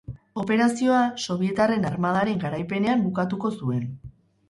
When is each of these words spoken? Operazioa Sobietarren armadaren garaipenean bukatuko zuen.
Operazioa 0.43 1.01
Sobietarren 1.27 1.87
armadaren 1.91 2.43
garaipenean 2.47 3.07
bukatuko 3.09 3.57
zuen. 3.63 3.91